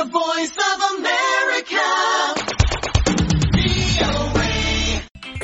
The 0.00 0.06
Voice 0.06 0.50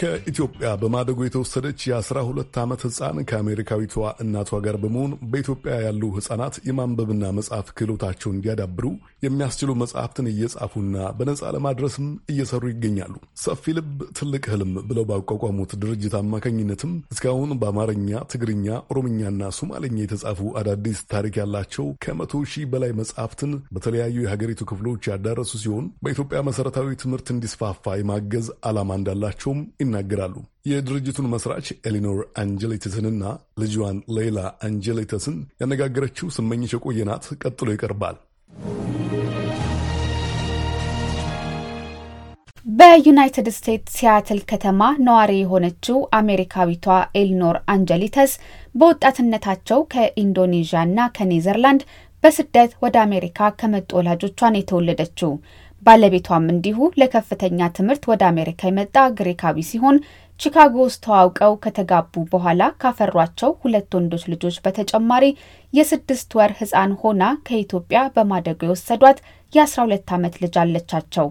ከኢትዮጵያ 0.07 0.69
በማደጎ 0.81 1.19
የተወሰደች 1.25 1.81
የአስራ 1.89 2.19
ሁለት 2.27 2.57
ዓመት 2.63 2.81
ሕፃን 2.87 3.17
ከአሜሪካዊቷ 3.31 3.95
እናቷ 4.23 4.51
ጋር 4.67 4.77
በመሆን 4.83 5.13
በኢትዮጵያ 5.31 5.75
ያሉ 5.85 6.03
ሕፃናት 6.17 6.55
የማንበብና 6.69 7.25
መጻፍ 7.39 7.67
ክህሎታቸውን 7.77 8.37
እንዲያዳብሩ 8.37 8.87
የሚያስችሉ 9.27 9.71
መጽሐፍትን 9.81 10.27
እየጻፉና 10.33 10.85
በነጻ 11.19 11.43
ለማድረስም 11.57 12.05
እየሰሩ 12.33 12.63
ይገኛሉ። 12.73 13.15
ሰፊ 13.45 13.75
ልብ 13.79 13.89
ትልቅ 14.19 14.45
ህልም 14.53 14.73
ብለው 14.91 15.07
ባቋቋሙት 15.11 15.73
ድርጅት 15.83 16.15
አማካኝነትም 16.21 16.93
እስካሁን 17.15 17.53
በአማርኛ፣ 17.63 17.95
ትግርኛ፣ 18.33 18.65
ኦሮምኛና 18.93 19.51
ሶማሌኛ 19.59 19.99
የተጻፉ 20.03 20.41
አዳዲስ 20.61 21.01
ታሪክ 21.13 21.37
ያላቸው 21.43 21.89
ከመቶ 22.05 22.45
ሺህ 22.53 22.67
በላይ 22.73 22.95
መጽሐፍትን 23.01 23.53
በተለያዩ 23.75 24.17
የሀገሪቱ 24.25 24.63
ክፍሎች 24.71 25.11
ያዳረሱ 25.13 25.53
ሲሆን 25.65 25.87
በኢትዮጵያ 26.05 26.41
መሠረታዊ 26.49 26.95
ትምህርት 27.03 27.29
እንዲስፋፋ 27.35 27.97
የማገዝ 27.99 28.49
ዓላማ 28.69 28.91
እንዳላቸውም 29.01 29.61
ይናገራሉ። 29.99 30.37
የድርጅቱን 30.71 31.31
መስራች 31.33 31.67
ኤሊኖር 31.89 32.19
አንጀሌተስንና 32.43 33.25
ልጇን 33.63 33.99
ሌይላ 34.17 34.39
አንጀሌተስን 34.67 35.37
ያነጋገረችው 35.63 36.33
ስመኝሽ 36.37 36.73
የቆየናት 36.77 37.27
ቀጥሎ 37.43 37.69
ይቀርባል። 37.75 38.17
በዩናይትድ 42.67 43.49
ስቴትስ 43.57 43.95
ሲያትል 43.97 44.41
ከተማ 44.51 44.81
ነዋሪ 45.07 45.33
የሆነችው 45.37 45.99
አሜሪካዊቷ 46.19 46.87
ኤሊኖር 47.21 47.57
አንጀሊተስ 47.75 48.33
በወጣትነታቸው 48.75 49.81
ከኢንዶኔዥያና 49.93 50.99
ከኔዘርላንድ 51.17 51.83
በስደት 52.23 52.73
ወደ 52.85 52.97
አሜሪካ 53.07 53.49
ከመጡ 53.61 53.91
ወላጆቿን 53.99 54.59
የተወለደችው 54.59 55.33
ባለቤቷም 55.83 56.47
እንዲሁ 56.53 56.79
ለከፍተኛ 57.01 57.69
ትምህርት 57.77 58.05
ወደ 58.13 58.23
አሜሪካ 58.33 58.61
የመጣ 58.69 58.97
ግሪካዊ 59.19 59.65
ሲሆን 59.71 59.97
ቺካጎ 60.41 60.75
ውስጥ 60.87 60.99
ተዋውቀው 61.05 61.53
ከተጋቡ 61.65 62.25
በኋላ 62.33 62.63
ካፈሯቸው 62.83 63.51
ሁለት 63.63 63.93
ወንዶች 63.99 64.25
ልጆች 64.33 64.57
በተጨማሪ 64.65 65.25
የስድስት 65.73 66.31
ወር 66.39 66.53
ሕፃን 66.61 66.93
ሆና 67.03 67.23
ከኢትዮጵያ 67.49 68.01
በማደጎ 68.17 68.61
የወሰዷት 68.69 69.21
የ12 69.53 70.17
ዓመት 70.19 70.35
ልጅ 70.45 70.57
አለቻቸው። 70.65 71.29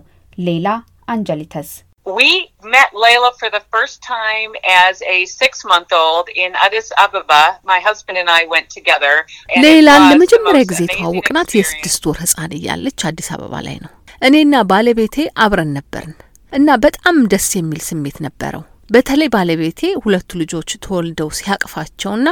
ሌላ 0.48 0.68
አንጀሊተስ 1.16 1.72
We 2.08 2.32
met 2.66 2.90
Layla 2.94 3.30
for 3.40 3.50
the 3.50 3.62
first 3.74 3.98
time 4.08 4.52
as 4.82 5.02
a 5.08 5.26
six 5.32 5.66
month 5.66 5.92
old 5.96 6.28
in 6.36 6.52
Addis 6.56 6.90
Ababa. 6.98 7.40
My 7.66 7.80
husband 7.80 8.18
and 8.18 8.30
I 8.32 8.46
went 8.46 8.70
together. 8.70 9.14
and 9.48 9.60
it 9.60 9.66
ሌላን 9.68 10.04
ለመጀመሪያ 10.12 10.64
ጊዜ 10.72 10.82
የተዋወቅናት. 10.86 11.56
የስድስት 11.60 12.04
ወር 12.10 12.18
ህጻን 12.24 12.52
እያለች 12.60 13.06
አዲስ 13.10 13.30
አበባ 13.36 13.54
ላይ 13.68 13.78
ነው። 13.86 13.92
እኔና 14.22 14.56
ባለቤቴ 14.70 15.16
አብረን 15.44 15.72
ነበርን 15.78 16.14
እና 16.54 16.70
በጣም 16.84 17.18
ደስ 17.32 17.48
የሚል 17.58 17.82
ስሜት 17.88 18.18
ነበረው። 18.26 18.64
በተለይ 18.90 19.30
ባለቤቴ 19.34 19.82
ሁለቱ 20.04 20.30
ልጆች 20.42 20.72
ተወልደው 20.84 21.30
ሲያቅፋቸውና 21.38 22.28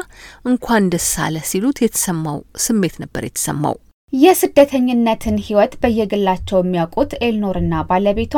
እንኳን 0.45 0.89
ደስ 0.93 1.09
አለ 1.25 1.37
ሲሉት 1.49 1.77
የተሰማው 1.83 2.37
ስሜት 2.65 2.95
ነበር 3.03 3.23
የተሰማው። 3.25 3.75
የስደተኝነትን 4.14 5.38
ህይወት 5.45 5.73
በየግላቸው 5.81 6.59
የሚያውቁት 6.61 7.11
ኤልኖርና 7.28 7.73
ባለቤቷ 7.89 8.36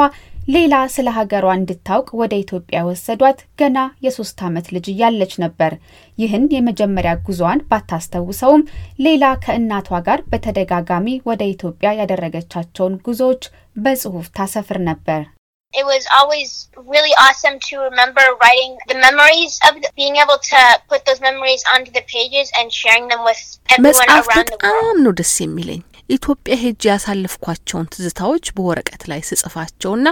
ሌላ 0.47 0.75
ስለ 0.93 1.07
ሀገሯ 1.15 1.45
እንድታውቅ 1.53 2.09
ወደ 2.19 2.33
ኢትዮጵያ 2.41 2.79
የወሰዷት 2.81 3.39
ገና 3.59 3.77
የሶስት 4.05 4.39
ዓመት 4.47 4.67
ልጅ 4.75 4.87
እያለች 4.91 5.33
ነበር። 5.43 5.73
ይህን 6.17 6.45
የመጀመሪያ 6.55 7.13
ጉዞዋን 7.27 7.65
ባታስተውሰውም 7.71 8.67
ሌላ 8.99 9.33
ከእናቷ 9.45 10.01
ጋር 10.07 10.21
በተደጋጋሚ 10.31 11.17
ወደ 11.29 11.43
ኢትዮጵያ 11.53 11.91
ያደረገቻቸውን 12.01 12.99
ጉዞዎች 13.07 13.43
በጽሁፍ 13.77 14.27
ታሰፍር 14.37 14.79
ነበር። 14.89 15.23
It 15.75 15.85
was 15.85 16.03
always 16.09 16.49
really 16.87 17.13
awesome 17.17 17.57
to 17.61 17.73
remember 17.79 18.25
writing 18.41 18.71
the 18.87 18.97
memories 18.97 19.53
of 19.67 19.73
the, 19.75 19.89
being 19.95 20.15
able 20.17 20.39
to 20.43 20.59
put 20.89 21.01
those 21.05 21.21
memories 21.21 21.63
onto 21.67 21.91
the 21.91 22.03
pages 22.07 22.47
and 22.57 22.71
sharing 22.73 23.07
them 23.07 23.23
with 23.23 23.41
everyone 23.69 23.87
መጽሐፍ 23.87 24.27
around 24.27 24.47
the 24.47 24.59
world. 24.59 24.75
በጣም 24.75 25.01
ነው 25.05 25.13
ደስ 25.21 25.33
የሚለኝ። 25.43 25.81
ኢትዮጵያ 26.09 26.55
ሄጄ 26.63 26.83
ያሳለፍኳቸውን 26.91 27.89
ትዝታዎች 27.93 28.45
በወረቀት 28.57 29.03
ላይ 29.11 29.21
ስጽፋቸውና 29.29 30.07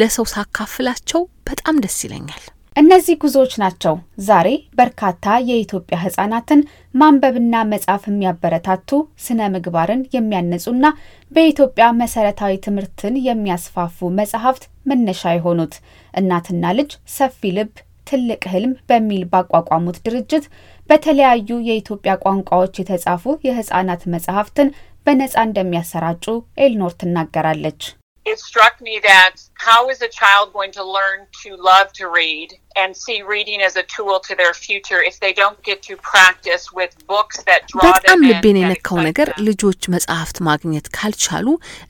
ለሰው 0.00 0.26
ሳካፍላቸው 0.34 1.20
በጣም 1.50 1.80
ደስ 1.84 1.98
ይለኛል። 2.06 2.44
እነዚህ 2.76 3.14
ጉዞዎች 3.22 3.52
ናቸው 3.62 3.94
ዛሬ 4.26 4.48
በርካታ 4.80 5.36
የኢትዮጵያ 5.50 5.96
ህጻናትን 6.02 6.60
ማንበብና 6.94 7.54
መጻፍ 7.70 8.02
የሚያበረታቱ 8.10 8.90
ስነ 9.26 9.48
ምግባርን 9.54 10.02
የሚያነጹና 10.16 10.86
በኢትዮጵያ 11.30 11.86
መሰረታዊ 12.02 12.54
ትምህርትን 12.66 13.14
የሚያስፋፉ 13.28 14.10
መጽሐፍት 14.20 14.64
መነሻ 14.86 15.32
የሆኑት 15.36 15.74
እናትና 16.14 16.72
ልጅ 16.78 16.90
ሰፊ 17.16 17.50
ልብ 17.56 17.72
ትልቅ 18.06 18.42
ህልም 18.52 18.72
በሚል 18.88 19.22
ባቋቋሙት 19.32 19.96
ድርጅት 20.06 20.44
በተለያዩ 20.90 21.48
የኢትዮጵያ 21.68 22.12
ቋንቋዎች 22.24 22.74
የተጻፉ 22.80 23.24
የህጻናት 23.46 24.02
መጽሐፍትን 24.14 24.68
በነጻ 25.06 25.36
እንደሚያሰራጩ 25.48 26.24
ኤልኖር 26.64 26.92
ትናገራለች። 27.00 27.82
It 28.26 28.40
struck 28.40 28.80
me 28.80 28.94
that 29.02 29.34
how 29.56 29.88
is 29.88 30.02
a 30.02 30.08
child 30.10 30.52
going 30.52 30.72
to 30.72 30.84
learn 30.96 31.18
to 31.42 31.50
love 31.62 31.92
to 31.92 32.04
read 32.10 32.48
and 32.76 32.90
see 32.96 33.18
reading 33.24 33.60
as 33.62 33.76
a 33.76 33.84
tool 33.84 34.18
to 34.20 34.34
their 34.34 34.52
future 34.56 35.00
if 35.00 35.20
they 35.20 35.32
don't 35.32 35.60
get 35.62 35.78
to 35.82 35.94
practice 36.06 36.64
with 36.72 36.92
books 37.06 37.36
that 37.44 37.60
draw 37.70 38.08
them 38.10 38.24
in 38.24 38.28
ልቤን 38.30 38.58
የነካው 38.60 38.98
ነገር? 39.08 39.28
ልጆች 39.48 39.80
መጻሕፍት 39.94 40.38
ማግኘት 40.48 40.88
ካልቻሉ 40.96 41.46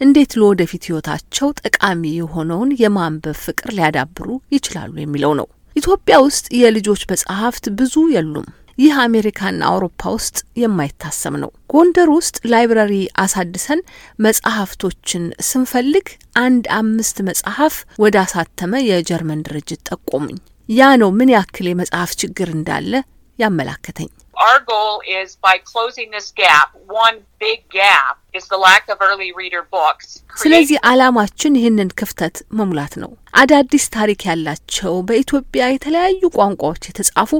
እንዴት 0.06 0.34
ለወደፊት 0.40 0.84
ህይወታቸው 0.90 1.48
ጠቃሚ 1.62 2.02
የሆነውን 2.20 2.76
የማንበብ 2.82 3.38
ፍቅር 3.46 3.72
ሊያዳብሩ 3.78 4.28
ይችላሉ 4.56 4.94
የሚለው 5.00 5.34
ነው። 5.40 5.48
ኢትዮጵያ 5.76 6.16
ውስጥ 6.26 6.46
የልጆች 6.60 7.02
መጻሕፍት 7.14 7.64
ብዙ 7.80 7.94
የሉም። 8.16 8.46
ይህ 8.78 8.94
አሜሪካና 9.02 9.60
አውሮፓ 9.68 10.10
ውስጥ 10.16 10.38
የማይታሰብ 10.60 11.34
ነው። 11.42 11.50
ጎንደር 11.72 12.08
ውስጥ 12.14 12.36
library 12.52 12.94
አሳድሰን 13.22 13.80
መጽሐፍቶችን 14.26 15.24
ስንፈልግ 15.48 16.06
አንድ 16.40 16.66
አምስት 16.78 17.18
መጽሐፍ 17.28 17.74
ወደ 17.98 18.16
አሳተመ 18.24 18.82
የጀርመን 18.88 19.44
ድርጅት 19.46 19.82
ጠቆሙኝ። 19.90 20.38
ያ 20.68 20.90
ነው 21.02 21.10
ምን 21.18 21.32
ያክል 21.34 21.66
የመጽሐፍ 21.68 22.12
ችግር 22.22 22.50
እንዳለ 22.54 22.92
ያመላከተኝ። 23.38 24.10
Our 24.36 24.60
goal 24.62 25.00
is 25.10 25.36
by 25.38 25.56
closing 25.62 26.10
this 26.10 26.30
gap, 26.32 26.68
one 26.86 27.16
big 27.40 27.60
gap 27.70 28.18
is 28.34 28.46
the 28.46 28.58
lack 28.58 28.84
of 28.88 28.98
early 29.00 29.30
reader 29.32 29.62
books. 29.70 30.06
ስለዚህ 30.36 30.78
ዓላማችን 30.90 31.56
ይህንን 31.58 31.90
ክፍተት 32.00 32.36
መሙላት 32.58 32.94
ነው። 33.02 33.10
አዳዲስ 33.34 33.84
ታሪክ 33.96 34.20
ያላቸው 34.28 34.92
በኢትዮጵያ 35.08 35.62
የተለያዩ 35.70 36.22
ቋንቋዎች 36.38 36.82
የተጻፉ 36.88 37.30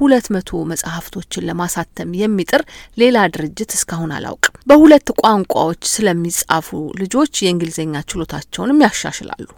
ሁለት 0.00 0.28
መቶ 0.36 0.62
መጽሐፍቶችን 0.72 1.46
ለማሳተም 1.50 2.16
የሚጥር 2.22 2.64
ሌላ 2.96 3.26
ድርጅት 3.36 3.76
እስካሁን 3.78 4.16
አላውቅም። 4.18 4.56
በሁለት 4.72 5.08
ቋንቋዎች 5.22 5.84
ስለሚጻፉ 5.94 6.70
ልጆች 7.02 7.44
የእንግሊዝኛ 7.44 8.04
ችሎታቸውንም 8.12 8.82
ያሻሽላሉ። 8.86 9.48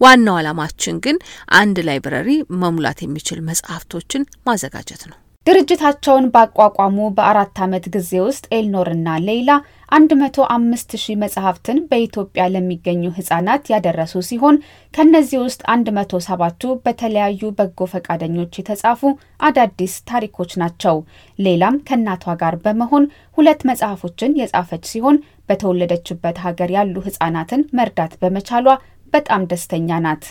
ዋናው 0.00 0.36
ዓላማችን 0.40 0.98
ግን 1.06 1.16
አንድ 1.58 1.78
ላይብረሪ 1.88 2.30
መሙላት 2.62 3.00
የሚችል 3.04 3.40
መጽሐፍቶችን 3.48 4.30
ማዘጋጀት 4.48 5.02
ነው። 5.10 5.18
ድርጅታቸውን 5.46 6.24
ባቋቋሙ 6.32 6.96
በአራት 7.16 7.58
ዓመት 7.64 7.84
ጊዜ 7.94 8.10
ውስጥ 8.24 8.44
ኤልኖርና 8.56 9.08
ሌይላ 9.28 9.50
105 9.92 10.96
ሺህ 11.02 11.14
መጽሐፍትን 11.22 11.78
በኢትዮጵያ 11.88 12.44
ለሚገኙ 12.54 13.02
ህጻናት 13.18 13.70
ያደረሱ 13.72 14.22
ሲሆን 14.28 14.56
ከነዚህ 14.94 15.38
ውስጥ 15.44 15.60
107ቱ 15.70 16.74
በተለያዩ 16.84 17.50
በጎ 17.58 17.88
ፈቃደኞች 17.92 18.58
የተጻፉ 18.60 19.02
አዳዲስ 19.48 19.94
ታሪኮች 20.10 20.52
ናቸው። 20.62 20.98
ሌላም 21.38 21.78
ከእናቷ 21.88 22.36
ጋር 22.42 22.56
በመሆን 22.66 23.06
ሁለት 23.38 23.62
መጽሐፎችን 23.70 24.36
የጻፈች 24.40 24.84
ሲሆን 24.92 25.18
በተወለደችበት 25.50 26.38
ሀገር 26.46 26.72
ያሉ 26.78 26.96
ህጻናትን 27.06 27.64
መርዳት 27.78 28.14
በመቻሏ 28.22 28.66
በጣም 29.12 29.48
ደስተኛ 29.52 30.00
ናት። 30.06 30.24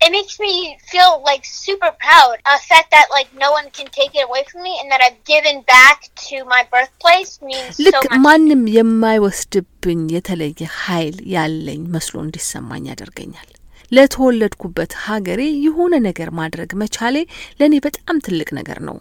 It 0.00 0.12
makes 0.12 0.40
me 0.40 0.52
feel 0.82 1.22
like 1.22 1.44
super 1.44 1.90
proud. 1.98 2.36
A 2.46 2.58
fact 2.60 2.88
that 2.90 3.08
like 3.10 3.30
no 3.36 3.50
one 3.52 3.68
can 3.70 3.88
take 3.90 4.12
it 4.14 4.24
away 4.24 4.42
from 4.44 4.62
me 4.62 4.78
and 4.80 4.90
that 4.90 5.02
I've 5.02 5.22
given 5.24 5.56
back 5.68 5.98
to 6.22 6.36
my 6.44 6.62
birthplace 6.72 7.32
means 7.42 7.74
so 7.86 7.98
much. 8.00 8.16
ማንም 8.26 8.62
የማይወስድብኝ 8.76 10.00
የተለየ 10.16 10.60
ኃይል 10.80 11.18
ያለኝ 11.34 11.82
መስሎ 11.96 12.14
እንዲሰማኝ 12.24 12.82
ያደርገኛል። 12.92 13.48
ለተወለድኩበት 13.92 14.92
ሀገሬ 15.04 15.40
የሆነ 15.66 15.94
ነገር 16.08 16.28
ማድረግ 16.40 16.72
መቻሌ 16.82 17.16
ለእኔ 17.60 17.76
በጣም 17.86 18.18
ትልቅ 18.26 18.50
ነገር 18.58 18.80
ነው። 18.88 18.98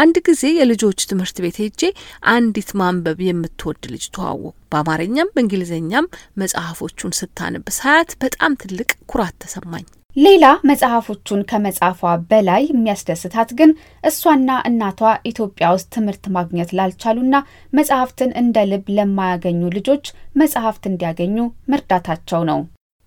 አንድ 0.00 0.16
ጊዜ 0.26 0.42
የልጆች 0.56 1.00
ትምህርት 1.10 1.36
ቤት 1.44 1.56
ሄጄ 1.62 1.82
አንዲት 2.32 2.70
ማንበብ 2.80 3.20
የምትወድ 3.28 3.82
ልጅ 3.94 4.04
ተዋወቅኩ። 4.16 4.54
በአማርኛም 4.72 5.32
በእንግሊዝኛም 5.34 6.10
መጽሐፎቹን 6.42 7.16
ስታነብ 7.20 7.66
ሳያት 7.78 8.12
በጣም 8.24 8.54
ትልቅ 8.62 8.90
ኩራት 9.12 9.36
ተሰማኝ። 9.44 9.86
ሌላ 10.16 10.46
መጽሐፎቹን 10.68 11.40
ከመጻፏ 11.50 12.00
በላይ 12.30 12.62
የሚያስደስታት 12.70 13.50
ግን 13.58 13.70
እሷና 14.08 14.50
እናቷ 14.68 15.00
ኢትዮጵያ 15.30 15.68
ውስጥ 15.76 15.88
ትምህርት 15.96 16.24
ማግኘት 16.36 16.70
ላልቻሉና 16.78 17.36
መጽሐፍትን 17.78 18.30
እንደ 18.42 18.64
ልብ 18.72 18.86
ለማያገኙ 18.98 19.60
ልጆች 19.76 20.04
መጽሐፍት 20.42 20.86
እንዲያገኙ 20.90 21.36
መርዳታቸው 21.74 22.42
ነው። 22.50 22.60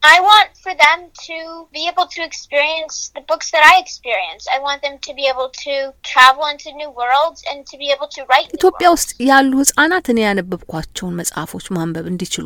I 0.04 0.18
want 0.22 0.52
for 0.64 0.74
them 0.76 1.00
to 1.28 1.38
be 1.72 1.84
able 1.92 2.08
to 2.08 2.22
experience 2.24 2.96
the 3.16 3.24
books 3.30 3.48
that 3.52 3.64
I 3.66 3.76
experience. 3.80 4.44
I 4.56 4.60
want 4.60 4.82
them 4.82 4.98
to 5.00 5.14
be 5.20 5.26
able 5.34 5.50
to 5.66 5.76
travel 6.04 6.46
into 6.46 6.72
new 6.74 6.92
worlds 6.92 7.42
and 7.52 7.60
to 7.66 7.78
be 7.84 7.90
able 7.96 8.10
to 8.10 8.22
write. 8.30 8.50
new 8.50 8.58
ኢትዮጵያ. 8.60 8.90
ውስጥ 8.96 9.12
ያሉ 9.32 9.52
ህጻናት 9.64 10.08
እኔ 10.14 10.22
ያነበብኳቸውን 10.28 11.18
መጽሐፎች 11.22 11.68
ማንበብ 11.78 12.08
እንዲችሉ 12.14 12.46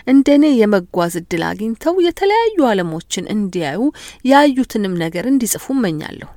ፈልጋለሁ። 0.00 0.10
እንደኔ 0.10 0.44
የመጓዝ 0.56 1.14
እድል 1.20 1.42
አግኝተው 1.48 1.96
የተለያዩ 2.06 2.58
ዓለሞችን 2.70 3.30
እንዲያዩ 3.34 3.80
ያዩትንም 4.30 4.94
ነገር 5.04 5.24
እንዲጽፉ 5.26 5.66
እመኛለሁ። 5.72 6.28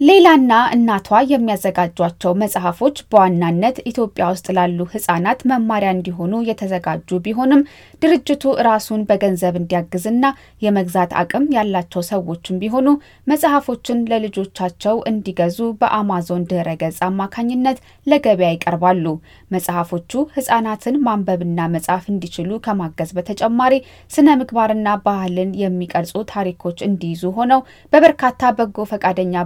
ሌላና 0.00 0.52
እናቷ 0.74 1.08
የሚያዘጋጇቸው 1.30 2.32
መጽሐፎች 2.42 2.98
በዋናነት 3.10 3.78
ኢትዮጵያ 3.90 4.26
ውስጥ 4.30 4.46
ላሉ 4.56 4.86
ህጻናት 4.92 5.40
መማሪያ 5.50 5.90
እንዲሆኑ 5.94 6.32
የተዘጋጁ 6.46 7.18
ቢሆንም 7.26 7.62
ድርጅቱ 8.02 8.52
ራሱን 8.68 9.00
በገንዘብ 9.08 9.54
እንዲያግዝና 9.60 10.24
የመግዛት 10.66 11.10
አቅም 11.22 11.44
ያላቸው 11.56 12.04
ሰዎችም 12.10 12.60
ቢሆኑ 12.62 12.86
መጽሐፎችን 13.26 14.00
ለልጆቻቸው 14.12 14.96
እንዲገዙ 15.10 15.68
በአማዞን 15.82 16.46
ድህረ 16.52 16.72
ገጽ 16.82 16.98
አማካኝነት 17.08 17.78
ለገበያ 18.06 18.50
ይቀርባሉ። 18.54 19.04
መጽሐፎቹ 19.50 20.24
ህጻናትን 20.36 20.98
ማንበብና 21.04 21.68
መጻፍ 21.74 22.04
እንዲችሉ 22.12 22.62
ከማገዝ 22.64 23.12
በተጨማሪ 23.16 23.74
ስነ 24.14 24.38
ምግባርና 24.40 24.88
ባህልን 25.04 25.52
የሚቀርጹ 25.62 26.24
ታሪኮች 26.32 26.80
እንዲይዙ 26.88 27.24
ሆነው 27.38 27.62
በበርካታ 27.92 28.26
በጎ 28.58 28.80
ፈቃደኛ 28.90 29.36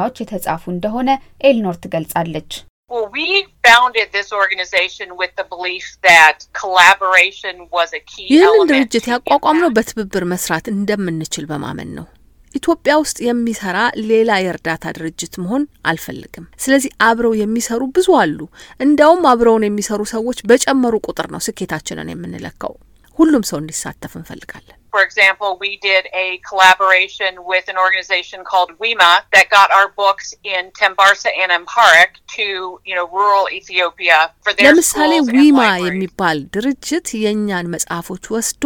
ባለሙያዎች 0.00 0.20
የተጻፉ 0.22 0.62
እንደሆነ 0.74 1.08
ኤልኖር 1.48 1.76
ትገልጻለች። 1.84 2.50
Well, 2.90 3.06
we 3.14 3.24
founded 3.66 4.06
this 4.16 4.28
organization 4.34 5.08
with 5.20 5.32
the 5.38 5.44
belief 5.46 5.86
that 6.02 6.36
collaboration 6.60 7.56
was 7.76 7.88
a 7.92 8.02
key 8.10 8.26
ይህንን. 8.34 8.68
ድርጅት 8.70 9.06
ያቋቋምነው. 9.12 9.70
በትብብር 9.76 10.24
መስራት 10.32 10.66
እንደምንችል 10.74 11.44
በማመን 11.50 11.90
ነው። 11.98 12.06
ኢትዮጵያ 12.54 12.92
ውስጥ 13.02 13.18
የሚሰራ 13.26 13.78
ሌላ 14.10 14.30
የእርዳታ 14.40 14.84
ድርጅት 14.98 15.34
መሆን 15.42 15.62
አልፈልግም። 15.90 16.46
ስለዚህ 16.64 16.90
አብረው 17.08 17.34
የሚሰሩ 17.42 17.82
ብዙ 17.98 18.08
አሉ። 18.22 18.38
እንዲያውም 18.80 19.28
አብረውን 19.32 19.66
የሚሰሩ 19.68 20.00
ሰዎች 20.14 20.40
በጨመሩ 20.50 20.94
ቁጥር 21.08 21.28
ነው 21.34 21.42
ስኬታችንን 21.48 22.12
የምንለካው። 22.14 22.74
ሁሉም 23.18 23.44
ሰው 23.50 23.58
እንዲሳተፍ 23.62 24.14
እንፈልጋለን። 24.20 24.77
For 24.92 25.02
example, 25.02 25.50
we 25.60 25.70
did 25.80 26.04
a 26.16 26.26
collaboration 26.42 27.32
with 27.44 27.68
an 27.68 27.76
organization 27.78 28.40
called 28.42 28.70
WEMA 28.78 29.12
that 29.34 29.46
got 29.50 29.68
our 29.70 29.88
books 29.94 30.26
in 30.46 30.70
Tembarsa 30.72 31.30
and 31.42 31.50
Amharic 31.52 32.12
to, 32.28 32.46
you 32.84 32.94
know, 32.94 33.06
rural 33.10 33.46
Ethiopia 33.50 34.18
for 34.42 34.52
their 34.52 34.66
ለምሳሌ 34.68 35.12
ዊማ. 35.30 35.60
የሚባል 35.86 36.38
ድርጅት 36.54 37.08
የእኛን 37.24 37.70
መጽሐፎች 37.74 38.24
ወስዶ 38.34 38.64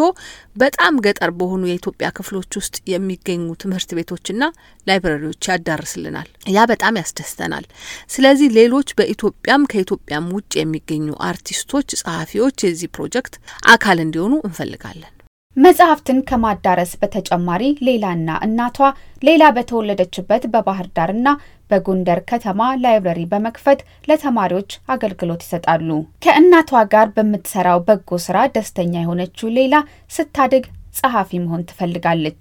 በጣም 0.57 0.95
ገጠር 1.07 1.31
በሆኑ 1.41 1.63
የኢትዮጵያ 1.69 2.09
ክፍሎች 2.19 2.51
ውስጥ 2.61 2.77
የሚገኙ 2.93 3.47
ትምህርት 3.63 3.91
ቤቶችና 3.99 4.43
ላይብረሪዎች 4.87 5.49
ያዳርስልናል። 5.53 6.29
ያ 6.57 6.67
በጣም 6.73 7.01
ያስደስተናል። 7.03 7.67
ስለዚህ 8.15 8.49
ሌሎች 8.59 8.91
በኢትዮጵያም 9.01 9.67
ከኢትዮጵያም 9.73 10.31
ውጭ 10.37 10.53
የሚገኙ 10.61 11.09
አርቲስቶች፣ 11.31 11.89
ጸሐፊዎች 12.03 12.59
የዚህ 12.65 12.91
ፕሮጀክት 12.99 13.37
አካል 13.69 13.99
እንዲሆኑ 14.07 14.35
እንፈልጋለን። 14.49 15.13
መጽሐፍትን 15.57 16.19
ከማዳረስ 16.29 16.93
በተጨማሪ 17.01 17.63
ሌላና 17.87 18.29
እናቷ 18.47 18.79
ሌላ 19.23 19.43
በተወለደችበት 19.57 20.45
በባህር 20.53 20.87
ዳርና 20.97 21.29
በጎንደር 21.71 22.21
ከተማ 22.31 22.61
ላይብረሪ 22.85 23.21
በመክፈት 23.33 23.81
ለተማሪዎች 24.09 24.71
አገልግሎት 24.95 25.45
ይሰጣሉ። 25.47 25.89
ከእናቷ 26.25 26.83
ጋር 26.95 27.07
በምትሰራው 27.17 27.81
በጎ 27.89 28.21
ስራ 28.27 28.39
ደስተኛ 28.57 28.95
የሆነችው 29.03 29.55
ሌላ 29.59 29.75
ስታድግ 30.17 30.67
ጸሐፊ 31.01 31.41
መሆን 31.45 31.69
ትፈልጋለች። 31.71 32.41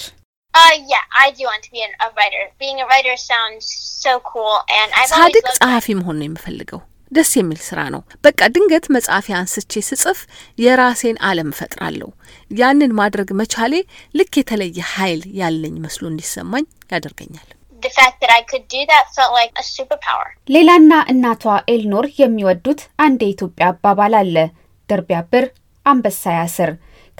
Uh, 0.53 0.73
yeah, 0.85 1.03
I 1.17 1.31
do 1.31 1.43
want 1.43 1.63
to 1.63 1.71
be 1.71 1.81
an, 1.81 1.93
a 2.01 2.07
writer. 2.09 2.41
Being 2.59 2.79
a 2.81 2.87
writer 2.87 3.13
sounds 3.23 3.65
so 4.01 4.13
cool, 4.21 4.55
and 4.71 4.89
I've 4.91 5.11
always 5.11 5.35
ሳድግ 5.35 5.45
ጸሐፊ 5.59 5.87
መሆን 5.99 6.17
ነው 6.19 6.27
የምፈልገው። 6.27 6.81
ደስ 7.11 7.31
የሚል 7.37 7.59
ስራ 7.67 7.79
ነው። 7.93 8.01
በቃ 8.25 8.39
ድንገት 8.55 8.85
መጽሐፊያ 8.95 9.35
አንስቼ 9.39 9.81
ስጽፍ 9.87 10.19
የራሴን 10.57 11.17
ዓለም 11.29 11.49
እፈጥራለሁ። 11.53 12.09
ያንን 12.51 12.93
ማድረግ 12.99 13.31
መቻሌ 13.41 13.73
ልክ 14.15 14.33
የተለየ 14.39 14.85
ኃይል 14.93 15.23
ያለኝ 15.41 15.75
መስሎ 15.85 16.05
እንዲሰማኝ 16.11 16.65
ያደርገኛል። 16.93 17.49
the 17.83 17.91
fact 17.91 18.17
that 18.21 18.31
I 18.31 18.41
could 18.43 18.65
do 18.67 18.81
that 18.85 19.05
felt 19.15 19.33
like 19.33 19.53
a 19.55 19.65
superpower. 19.67 20.27
ሌላና 20.49 20.91
እናቷ 21.13 21.43
ኤልኖር 21.73 22.05
የሚወዱት 22.21 22.81
አንድ 23.05 23.19
የኢትዮጵያ 23.25 23.67
አባባል 23.71 24.15
አለ። 24.19 24.35
ድር 24.89 25.01
ቢያብር 25.07 25.45
አንበሳ 25.85 26.23
ያስር። 26.37 26.71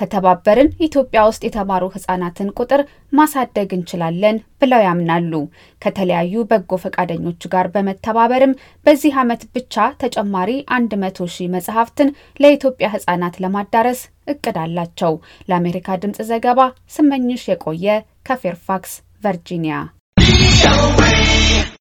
ከተባበርን 0.01 0.69
ኢትዮጵያ 0.85 1.21
ውስጥ 1.27 1.41
የተማሩ 1.45 1.83
ህጻናትን 1.95 2.49
ቁጥር 2.59 2.81
ማሳደግ 3.13 3.69
እንችላለን 3.77 4.37
ብለው 4.61 4.81
ያምናሉ። 4.85 5.33
ከተለያዩ 5.81 6.43
በጎ 6.51 6.79
ፈቃደኞች 6.83 7.41
ጋር 7.53 7.67
በመተባበርም 7.75 8.57
በዚህ 8.85 9.17
ዓመት 9.23 9.43
ብቻ 9.55 9.75
ተጨማሪ 10.03 10.49
አንድ 10.77 10.93
መቶ 11.03 11.29
ሺህ 11.35 11.51
መጽሐፍትን 11.55 12.11
ለኢትዮጵያ 12.39 12.89
ህጻናት 12.95 13.37
ለማዳረስ 13.45 14.01
እቅድ 14.27 14.57
አላቸው። 14.63 15.13
ለአሜሪካ 15.49 15.97
ድምጽ 16.03 16.21
ዘገባ 16.31 16.59
ስመኝሽ 16.95 17.43
የቆየ 17.51 17.87
ከፌርፋክስ 18.29 18.93
ቨርጂኒያ 19.23 19.77